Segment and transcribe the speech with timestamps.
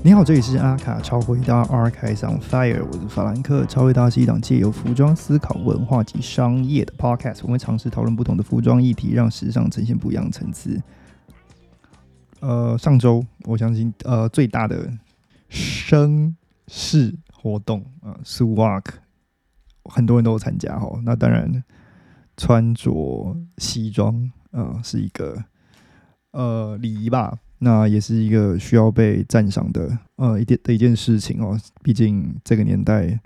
[0.00, 3.66] 你好，这里是阿卡超回答，Arts on Fire，我是法兰克。
[3.66, 10.80] 超回答是一档借由服装思考文化及商业的 podcast，我们会尝试讨论不同的服装议题，让时尚呈现不一样的层次。
[12.40, 14.88] 呃，上周我相信呃最大的
[15.48, 16.34] 声
[16.68, 18.94] 势活动呃 s u w a k
[19.84, 21.00] 很多人都有参加哈。
[21.02, 21.64] 那当然
[22.36, 25.42] 穿着西装呃是一个
[26.30, 27.36] 呃礼仪吧。
[27.58, 33.18] 那也是一个需要被赞赏的呃一件的一件事情哦，毕竟这个年代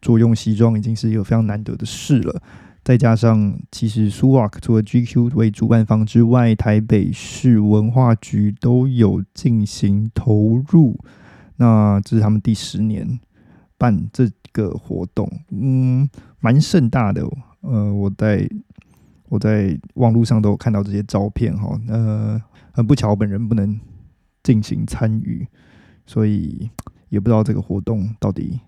[0.00, 2.40] 着用西装已经是一个非常难得的事了。
[2.84, 10.98] 再加上，其实苏瓦克除了 GQ 为主办方之外，台北市文化局都有进行投入。
[11.56, 13.18] 那这是他们第十年
[13.76, 16.08] 办这个活动，嗯，
[16.40, 17.28] 蛮盛大的。
[17.60, 18.48] 呃，我在
[19.28, 22.40] 我在网络上都看到这些照片哈，呃。
[22.70, 23.76] 很不巧，本人不能
[24.44, 25.44] 进行参与，
[26.06, 26.70] 所以
[27.08, 28.60] 也不知道这个活动到底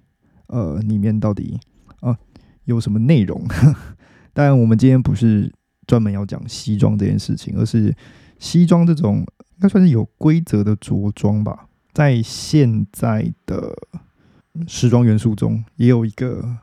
[0.49, 1.61] 呃里面到底
[2.01, 2.19] 啊
[2.65, 3.41] 有什么内容。
[4.35, 5.53] 当然，我们今天不是
[5.87, 7.95] 专门要讲西装这件事情，而是
[8.41, 11.69] 西装这种应该算是有规则的着装吧。
[11.93, 13.73] 在现在的
[14.67, 16.57] 时装元素中，也有一个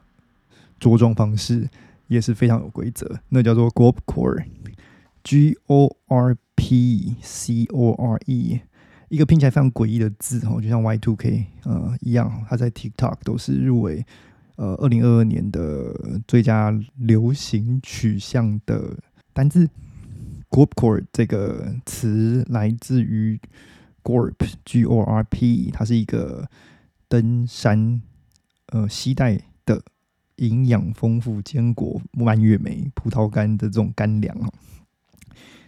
[0.81, 1.65] 着装方式
[2.07, 6.37] 也是非常有规则，那叫做 Gorp Core，G O R。
[6.59, 8.59] P C O R E，
[9.09, 14.03] 一个拼起来非常诡异的字哦，就像 Y Two K 呃一样，它在 TikTok 都是入围
[14.55, 15.93] 呃二零二二年的
[16.27, 18.97] 最佳流行取向的
[19.33, 19.69] 单字。
[20.49, 23.39] Gorpcore 这个词来自于
[24.01, 24.33] Gorp
[24.65, 26.49] G O R P，它是一个
[27.07, 28.01] 登山
[28.69, 29.83] 呃携带的
[30.37, 34.51] 营养丰富坚果蔓越莓葡萄干的这种干粮哦。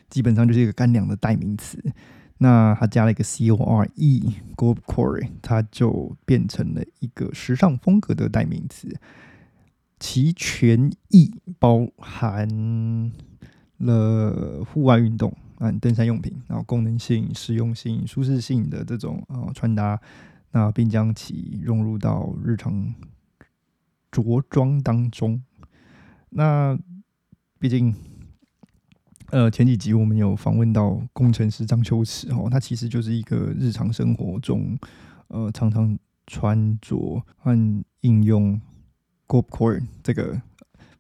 [0.10, 1.80] 基本上就是一个干粮的代名词，
[2.40, 4.20] 那它加了一个 C O R E
[4.56, 9.00] g o r c o r e 它就变成了一个时尚风格的代名词。
[10.00, 13.12] 其全意包含
[13.80, 20.00] 了户外运动啊、登山用品，然后功能性、实用性、舒适性的这种啊穿搭，
[20.52, 22.94] 那并将其融入到日常
[24.12, 25.42] 着装当中。
[26.30, 26.78] 那
[27.60, 27.94] 毕竟。
[29.32, 34.76] 呃，前几集我们有访问到工程师张秋池哦，他其实就是一个日常生活中，
[35.28, 38.60] 呃，常常穿着和应用
[39.28, 40.42] Gorp Core 这个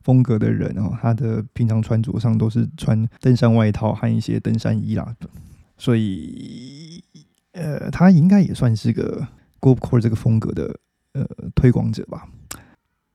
[0.03, 5.15] 风格的人哦，他的平常穿着上都是穿登山外套和一些登山衣啦，
[5.75, 7.03] 所以
[7.53, 9.27] 呃，他应该也算是个
[9.59, 10.79] Gorp Core 这个风格的
[11.13, 12.29] 呃推广者吧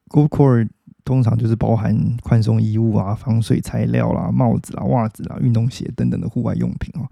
[0.09, 0.69] ，Gorp Core。
[1.07, 7.07] 通常就是包含宽松衣物啊、防水材料啦、帽子啊、袜子啊、运动鞋等等的户外用品哦。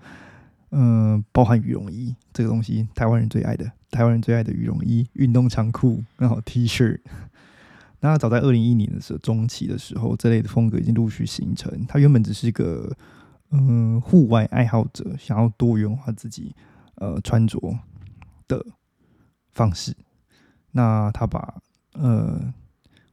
[0.70, 6.98] 嗯，包含羽绒衣这个东西，台湾人最爱的，台湾人最爱的羽绒衣、运动长裤，然后 T 恤。
[8.00, 11.84] 那早在二零一年的时候中期的时候，这类的风格已经陆续形成。
[11.86, 12.90] 它原本只是一个
[13.50, 16.56] 嗯户外爱好者想要多元化自己
[16.94, 17.60] 呃穿着
[18.48, 18.64] 的
[19.50, 19.94] 方式。
[20.70, 21.60] 那他把
[21.92, 22.54] 呃。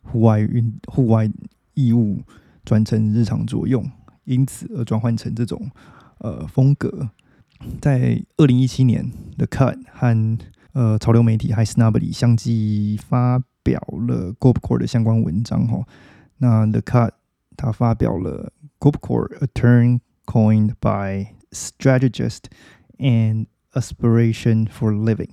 [0.03, 1.29] 户外运户外
[1.73, 2.21] 衣物
[2.65, 3.89] 转成日常作用，
[4.25, 5.69] 因此而转换成这种
[6.19, 7.09] 呃风格。
[7.81, 10.37] 在二零一七年的 Cut 和
[10.73, 15.85] 呃潮流媒体 High Snobby 相继发表了 Gorpcore 的相关文章哈。
[16.37, 17.11] 那 The Cut
[17.57, 22.45] 他发表了 Gorpcore a term coined by strategist
[22.97, 25.31] and aspiration for living。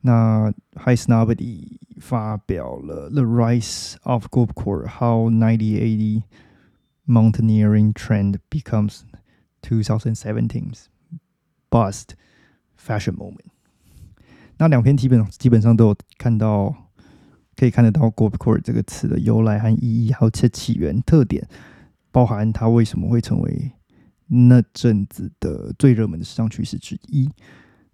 [0.00, 6.22] 那 High Snobby 发表了《The Rise of Gorpcore: How 1980
[7.06, 9.02] Mountaineering Trend Becomes
[9.62, 10.86] 2017's
[11.70, 12.10] Bust
[12.76, 13.36] Fashion Moment》。
[14.58, 16.74] 那两篇基本基本上都有看到，
[17.56, 21.46] 可以看得到 Gorpcore 这个词的由来和意义，还有其起源、特点，
[22.10, 23.72] 包含它为什么会成为
[24.26, 27.28] 那阵子的最热门的时尚趋势之一。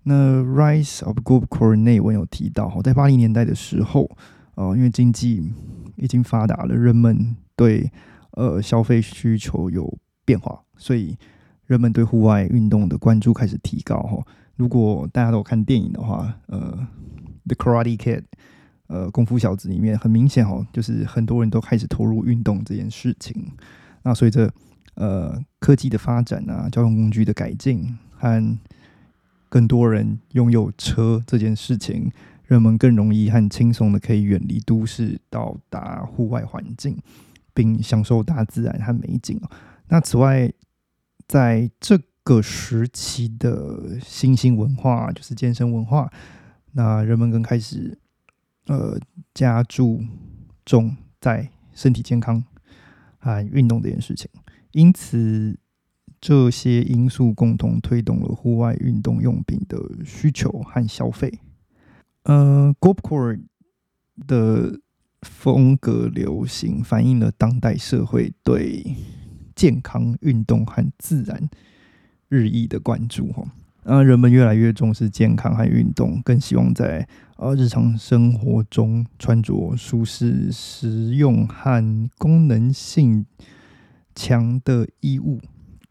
[0.09, 4.09] 那 Rise of Gorpcore 内文有提到，哈，在八零年代的时候，
[4.55, 5.53] 呃，因为经济
[5.97, 7.91] 已经发达了，人们对
[8.31, 11.19] 呃消费需求有变化，所以
[11.65, 14.25] 人们对户外运动的关注开始提高，哈。
[14.55, 16.89] 如果大家都有看电影的话，呃，
[17.53, 18.21] 《The Karate Kid》
[18.87, 23.51] 呃，功夫小子里面很明显，哈，就是很多人都开始投入运动这件事情。
[24.05, 24.49] 那随着
[24.95, 28.59] 呃科技的发展啊，交通工具的改进和
[29.49, 32.11] 更多人拥有车这件事情，
[32.45, 36.99] 人们更容易和轻松的可以远离都市，到达户外环境，
[37.55, 39.41] 并享受大自然和美景
[39.89, 40.53] 那此外，
[41.29, 46.11] 在这个时期的新兴文化，就是健身文化。
[46.73, 47.97] 那人们更开始
[48.67, 48.99] 呃
[49.33, 50.03] 加注
[50.65, 52.45] 重在身体健康
[53.19, 54.29] 和运动这件事情，
[54.73, 55.57] 因此
[56.27, 61.33] 这些因素共同推动了户外运动用品的需求和消费。
[62.25, 63.41] 呃 g o p c o r e
[64.27, 64.81] 的
[65.23, 68.97] 风格流行，反映了当代社会对
[69.55, 71.49] 健康运动和自然
[72.29, 73.31] 日益的关注。
[73.33, 73.45] 哈，
[73.85, 77.07] 呃，人们越来越重视健康和运动，更希望在
[77.37, 83.25] 呃日常生活中穿着舒适、实用和功能性
[84.17, 85.41] 强的衣物，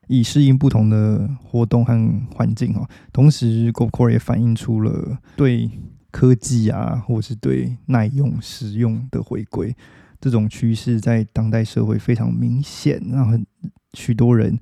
[0.07, 1.93] 以适应不同的活动和
[2.33, 2.73] 环境。
[2.73, 5.69] 哈，同时 g o p c o r e 也反映出了对
[6.11, 9.75] 科技啊，或是对耐用、实用的回归，
[10.21, 13.01] 这种趋势在当代社会非常明显。
[13.11, 13.45] 让很
[13.93, 14.57] 许多人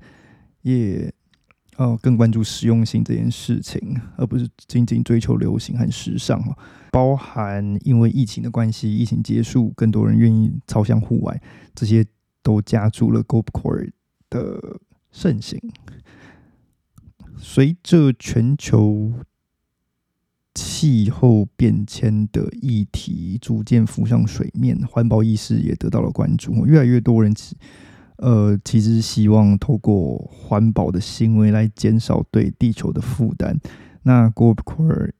[0.62, 1.12] 也
[1.76, 6.42] 呃更关注实用性这件事情，而不是仅仅追求流行和时尚。
[6.90, 11.40] 包含因为疫情的关系，疫情结束，更多人愿意朝向户外，
[11.74, 12.06] 这些
[12.42, 13.90] 都加注了 g o p c o r e
[14.30, 14.78] 的
[15.14, 15.60] 盛行。
[17.38, 19.12] 随着全球。
[20.56, 26.64] 气候变迁的议题逐渐浮上水面，环保意识也得到了关注。
[26.64, 27.34] 越来越多人，
[28.18, 33.58] 呃，其实希望透过环保的行为来减少对地球的负担。
[34.04, 35.12] 那 g o b c o r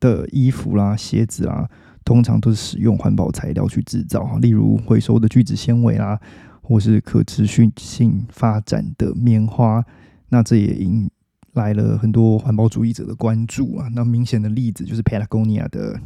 [0.00, 1.70] 的衣服啦、鞋子啦，
[2.04, 6.20] 通常都是使用环保材料去制造，例如回收的聚酯纤维啦，
[6.64, 9.84] 或是可持续性发展的棉花。
[10.30, 11.08] 那这也引
[11.52, 16.00] 来了很多环保主义者的关注啊，那明显的例子就是 Patagonia 的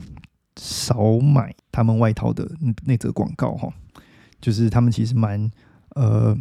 [0.57, 3.73] 少买他们外套的那那则广告哈，
[4.41, 5.51] 就是他们其实蛮
[5.95, 6.37] 呃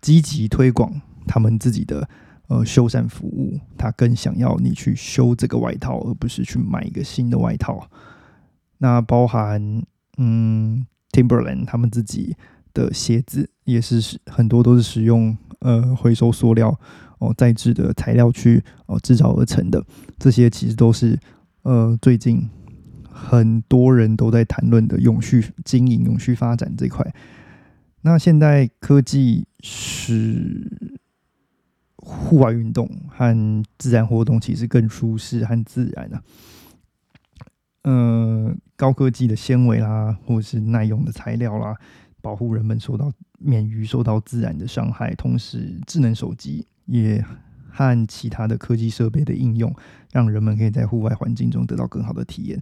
[0.00, 2.08] 积极推广他们自己的
[2.46, 7.90] 呃修缮服务，他更想要你去修这个外套，而不是去买一个新的外套。
[8.76, 9.82] 那包含
[10.18, 12.36] 嗯 Timberland 他们自己
[12.72, 16.78] 的鞋子也是很多都是使用呃回收塑料。
[17.20, 19.84] 哦，再制的材料去哦制造而成的，
[20.20, 21.18] 这些其实都是
[21.62, 22.48] 呃最近
[23.10, 27.12] 很多人都在谈论的永续经营、永续发展这块。
[28.02, 30.94] 那现代科技使
[31.96, 36.22] 户外运动和自然活动其实更舒适和自然啊。
[37.82, 41.74] 呃，高科技的纤维啦，或者是耐用的材料啦，
[42.28, 45.14] 保护人们受到免于受到自然的伤害。
[45.14, 46.66] 同时，智能手机。
[46.90, 47.22] 也
[47.70, 49.70] 和其他的科技设备的应用，
[50.10, 52.58] 让人们可以在户外环境中得到更好的体验。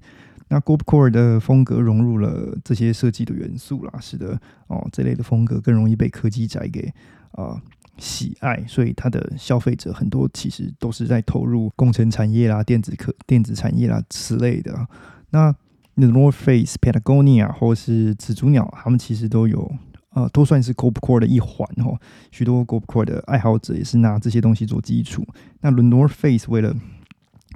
[0.49, 4.37] 那 g o p c o r e 的风格融入了这些设计的元素啦，使得
[4.67, 6.93] 哦这类的风格更容易被科技宅给
[7.31, 7.63] 啊
[7.99, 8.65] 喜爱。
[8.67, 14.89] 所以它的消费者很多其实都是在投入工程产业啦、电子科、电子产业啦之类的。
[15.31, 15.55] 那
[15.97, 19.71] The North Face、Patagonia 或是紫竹鸟，他们其实都有。
[20.11, 22.01] 呃，都算是 g o p Core 的一环哦。
[22.31, 25.23] 许多 g o p Core 的爱好者也是拿这些东西做基础。
[25.61, 26.75] 那 The North Face 为了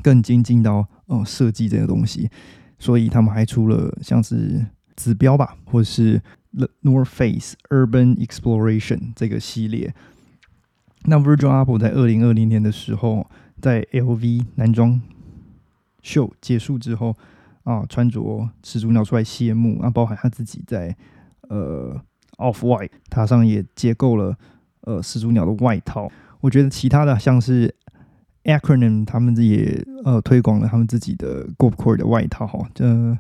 [0.03, 2.29] 更精进到呃设计这个东西，
[2.79, 6.21] 所以他们还出了像是指标吧，或者是
[6.53, 9.95] The North Face Urban Exploration 这个系列。
[11.05, 13.27] 那 Virgil Apple 在二零二零年的时候，
[13.59, 15.01] 在 LV 男装
[16.03, 17.17] 秀结束之后
[17.65, 20.97] 啊，穿着始祖鸟出来谢幕啊，包含他自己在
[21.49, 22.01] 呃。
[22.41, 24.35] Off White，塔上也结构了
[24.81, 26.11] 呃始祖鸟的外套。
[26.41, 27.75] 我觉得其他的像是
[28.45, 32.67] Acronym，他们也呃推广了他们自己的 g o p Core 的外套哈。
[32.75, 33.19] 这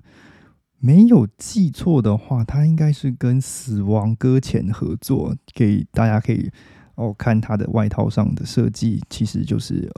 [0.78, 6.50] 没有记错的话，它应该是跟死亡搁浅合作，给大家可以
[6.94, 9.92] 哦看它的外套上的设计，其实就是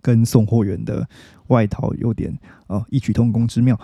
[0.00, 1.08] 跟送货员的
[1.48, 2.36] 外套有点
[2.66, 3.78] 呃异曲同工之妙。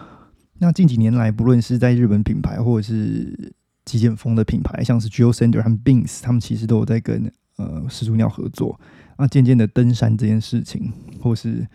[0.58, 3.52] 那近几年来，不论是在日本品牌或者是
[3.84, 8.78] 极简风的品牌，像是 Gio Sender 和 Beams，他们其实都有在跟呃始祖鸟合作。
[9.16, 11.66] 那渐渐的，登山这件事情，或是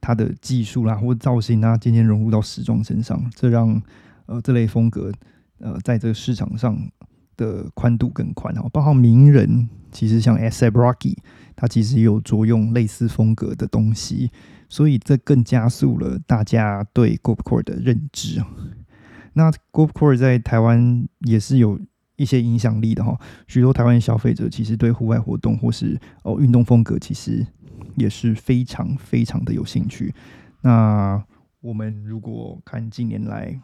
[0.00, 3.80] 它的技术啦，或造型啊，渐渐融入到时装身上，这让
[4.26, 5.12] 呃这类风格
[5.58, 6.78] 呃在这个市场上
[7.40, 8.68] 的宽度更宽哦。
[8.70, 10.70] 包括名人，其实像 S.A.
[10.70, 11.16] Rocky，
[11.56, 14.30] 他其实有着用类似风格的东西，
[14.68, 18.44] 所以这更加速了大家对 g o p c o r e 的认知。
[19.32, 21.80] 那 g o p Core 在台湾也是有
[22.16, 27.46] 一些影响力的哈，许多台湾消费者其实对户外活动或是哦运动风格其实
[27.96, 30.12] 也是非常非常的有兴趣。
[30.62, 31.22] 那
[31.60, 33.58] 我们如果看近年来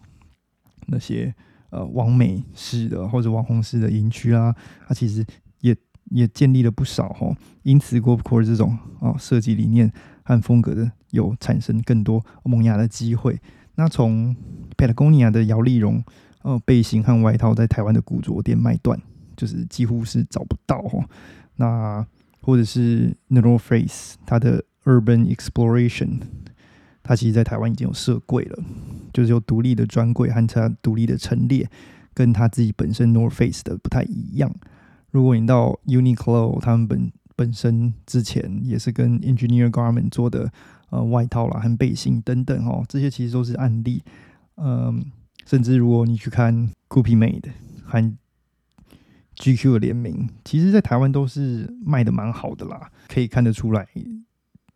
[0.86, 1.34] 那些
[1.70, 4.54] 呃网美式的或者网红式的营区啊，
[4.86, 5.24] 它其实
[5.60, 5.76] 也
[6.10, 7.34] 也建立了不少哈。
[7.62, 9.92] 因此 g o p Core 这种啊设计理念
[10.22, 13.40] 和风格的有产生更多萌芽的机会。
[13.74, 14.34] 那从
[14.76, 16.02] Patagonia 的摇粒绒
[16.42, 19.00] 呃背心和外套在台湾的古着店卖断，
[19.36, 21.04] 就是几乎是找不到哈。
[21.56, 22.06] 那
[22.40, 26.20] 或者是 North Face 它的 Urban Exploration。
[27.06, 28.64] 它其实，在台湾已经有设柜了，
[29.12, 31.70] 就是有独立的专柜和它独立的陈列，
[32.12, 34.52] 跟它自己本身 North Face 的不太一样。
[35.12, 40.50] 如果你到 Uniqlo，他们本本身之前也是跟 Engineer Garment 做的
[40.90, 44.02] 呃外套啦和背心等等哦，这些其实都是案例。
[44.56, 45.04] 嗯，
[45.46, 47.50] 甚至如果你去看 Gucci Made
[47.84, 48.16] 和
[49.36, 53.86] GQ 的联名，其实在台湾都是卖的蛮好的啦，可以看得出来。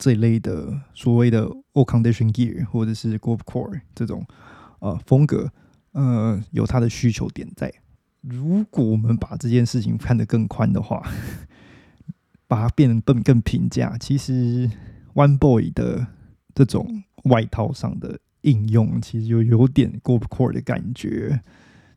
[0.00, 4.26] 这一类的所谓的 all condition gear 或者是 g o p core 这种
[4.78, 5.52] 呃风格，
[5.92, 7.70] 呃有它的需求点在。
[8.22, 11.06] 如果我们把这件事情看得更宽的话，
[12.48, 14.70] 把它变得更更平价，其实
[15.14, 16.06] one boy 的
[16.54, 21.42] 这种外套上的应用，其实就有点 g o p core 的感觉。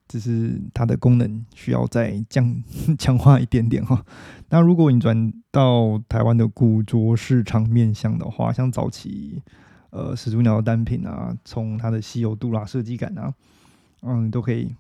[0.08, 2.64] 只是它的功能需要再降
[3.00, 4.06] 强化一点点哈。
[4.50, 9.42] 那如果你转到台湾的古着市场面向的话，像早期
[9.90, 13.34] 呃始祖鸟的单品啊，从它的稀有度啦、设计感啊，
[14.02, 14.76] 嗯，都可以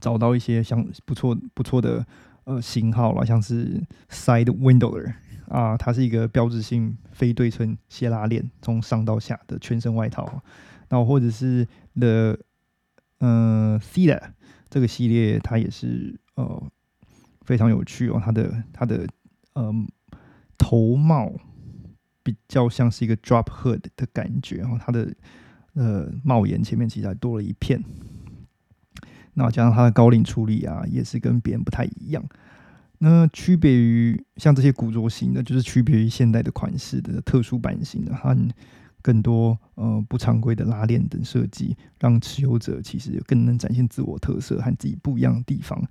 [0.00, 2.04] 找到一些像不错不错的
[2.44, 5.14] 呃型号了，像是 Side Windowler
[5.48, 10.42] 啊，它是一个标志性非对称斜拉链，从上到下的全身外套。
[10.90, 12.38] 那或者是 The
[13.20, 14.34] 嗯 c e a
[14.70, 16.62] 这个系列它也是呃
[17.42, 19.06] 非常有趣哦，它的它的
[19.54, 19.74] 呃
[20.56, 21.32] 头帽
[22.22, 25.12] 比较像是一个 drop hood 的感觉，然后它的
[25.74, 27.82] 呃帽檐前面其实还多了一片，
[29.34, 32.24] 那加上它的高领处理啊，也是跟别人不太一样。
[32.98, 38.36] 那区别于像这些古着型的，就是区别于现代的款式的特殊版型的它。
[39.02, 45.82] 更多呃不常规的拉链等设计，让持有者其实更能展现自我特色和自己不一样的地方。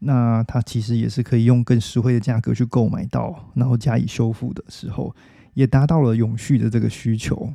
[0.00, 5.14] 那它其实也是可以用更实惠的价格去购买到，然后加以修复的时候，
[5.54, 7.52] 也达到了永续的这个需求。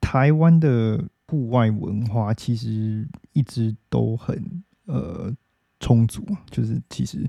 [0.00, 5.32] 台湾的户外文化其实一直都很呃
[5.80, 7.26] 充足，就是其实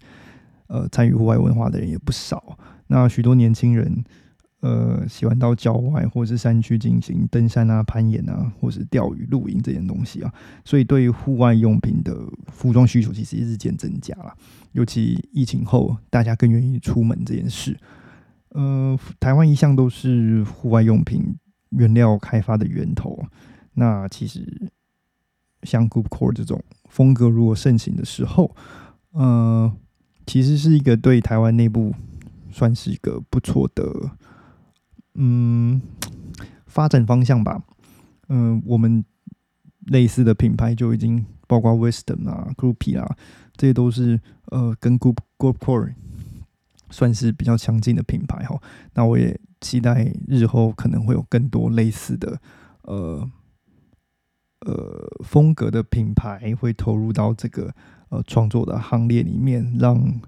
[0.67, 2.58] 呃参与户外文化的人也不少。
[2.88, 4.03] 那许多年轻人。
[4.62, 10.34] 呃，喜欢到郊外或者是山区进行登山啊、攀岩啊，或是钓鱼、露营这件东西啊，
[10.66, 12.13] 所以对于户外用品的
[12.48, 14.36] 服装需求其实日渐增加了。
[14.74, 17.78] 尤其疫情后，大家更愿意出门这件事。
[18.50, 21.38] 呃，台湾一向都是户外用品
[21.70, 23.18] 原料开发的源头。
[23.75, 24.70] 那其实
[25.63, 28.54] 像 g o o p Core 这种风格如果盛行的时候，
[29.13, 29.72] 呃，
[30.25, 31.94] 其实是一个对台湾内部
[32.51, 34.12] 算是一个不错的。
[35.16, 35.82] 嗯，
[36.66, 37.62] 发展方向吧。
[38.30, 39.04] 嗯，我们
[39.88, 43.18] 类似的品牌就已经包括 Wisdom 啊、Groupie 啊，
[43.54, 45.96] 这些都是呃跟 Group Group Core
[46.92, 48.62] 算是比较强劲的品牌哈。
[48.94, 52.39] 那我也期待日后可能会有更多类似的
[52.84, 53.28] 呃
[54.62, 57.74] 呃风格的品牌会投入到这个
[58.10, 60.22] 呃创作的行列里面，让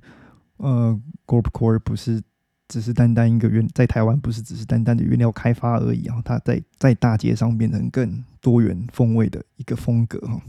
[0.57, 2.23] 呃 Group Core 不是。
[2.71, 10.39] 只是单单一个原在台湾不是只是单单的原料开发而已啊，它在在大街上变成更多元风味的一个风格哈。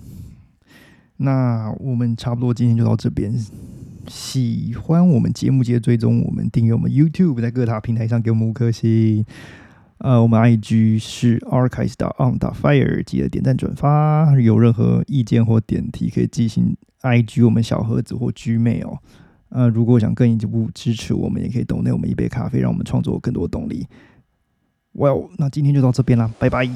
[1.17, 3.35] 那我们差不多今天就到这边，
[4.07, 9.27] 喜欢我们节目记得追踪我们订阅我们 YouTube，在各大平台上给我们五颗星。
[9.99, 14.33] 呃，我们 IG 是 archives on fire，记得点赞转发。
[14.41, 18.99] 有任何意见或点题，可以寄信 IG 我们小盒子或 Gmail。
[19.55, 23.87] 呃，如果想更进一步支持我们，也可以懂得我们一杯咖啡，让我们创作更多动力。
[24.95, 26.67] Well，那今天就到这边啦，拜拜。